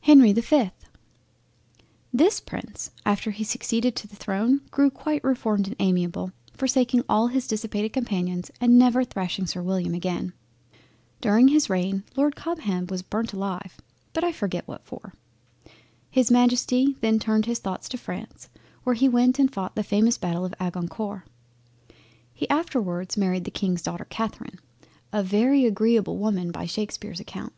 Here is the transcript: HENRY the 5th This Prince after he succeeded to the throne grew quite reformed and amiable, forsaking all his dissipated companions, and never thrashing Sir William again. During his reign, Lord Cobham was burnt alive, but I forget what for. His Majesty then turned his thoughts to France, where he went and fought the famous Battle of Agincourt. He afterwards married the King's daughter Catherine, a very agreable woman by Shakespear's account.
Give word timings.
HENRY 0.00 0.32
the 0.32 0.40
5th 0.42 0.88
This 2.12 2.40
Prince 2.40 2.90
after 3.06 3.30
he 3.30 3.44
succeeded 3.44 3.94
to 3.94 4.08
the 4.08 4.16
throne 4.16 4.62
grew 4.72 4.90
quite 4.90 5.22
reformed 5.22 5.68
and 5.68 5.76
amiable, 5.78 6.32
forsaking 6.52 7.04
all 7.08 7.28
his 7.28 7.46
dissipated 7.46 7.92
companions, 7.92 8.50
and 8.60 8.76
never 8.76 9.04
thrashing 9.04 9.46
Sir 9.46 9.62
William 9.62 9.94
again. 9.94 10.32
During 11.20 11.46
his 11.46 11.70
reign, 11.70 12.02
Lord 12.16 12.34
Cobham 12.34 12.86
was 12.88 13.02
burnt 13.02 13.32
alive, 13.32 13.76
but 14.12 14.24
I 14.24 14.32
forget 14.32 14.66
what 14.66 14.84
for. 14.84 15.14
His 16.10 16.32
Majesty 16.32 16.96
then 17.00 17.20
turned 17.20 17.46
his 17.46 17.60
thoughts 17.60 17.88
to 17.90 17.96
France, 17.96 18.48
where 18.82 18.96
he 18.96 19.08
went 19.08 19.38
and 19.38 19.48
fought 19.48 19.76
the 19.76 19.84
famous 19.84 20.18
Battle 20.18 20.44
of 20.44 20.56
Agincourt. 20.58 21.22
He 22.32 22.50
afterwards 22.50 23.16
married 23.16 23.44
the 23.44 23.52
King's 23.52 23.82
daughter 23.82 24.06
Catherine, 24.10 24.58
a 25.12 25.22
very 25.22 25.64
agreable 25.66 26.18
woman 26.18 26.50
by 26.50 26.66
Shakespear's 26.66 27.20
account. 27.20 27.52